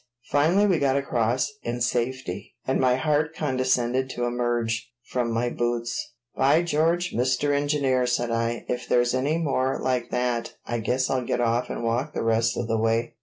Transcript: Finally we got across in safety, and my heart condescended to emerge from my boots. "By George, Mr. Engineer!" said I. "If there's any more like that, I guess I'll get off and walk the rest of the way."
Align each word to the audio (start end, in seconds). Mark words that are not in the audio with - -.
Finally 0.31 0.65
we 0.65 0.79
got 0.79 0.97
across 0.97 1.51
in 1.61 1.79
safety, 1.79 2.55
and 2.65 2.79
my 2.79 2.95
heart 2.95 3.35
condescended 3.35 4.09
to 4.09 4.25
emerge 4.25 4.91
from 5.11 5.31
my 5.31 5.47
boots. 5.47 6.13
"By 6.35 6.63
George, 6.63 7.11
Mr. 7.13 7.53
Engineer!" 7.53 8.07
said 8.07 8.31
I. 8.31 8.65
"If 8.67 8.89
there's 8.89 9.13
any 9.13 9.37
more 9.37 9.79
like 9.79 10.09
that, 10.09 10.55
I 10.65 10.79
guess 10.79 11.07
I'll 11.11 11.21
get 11.23 11.39
off 11.39 11.69
and 11.69 11.83
walk 11.83 12.15
the 12.15 12.23
rest 12.23 12.57
of 12.57 12.67
the 12.67 12.79
way." 12.79 13.13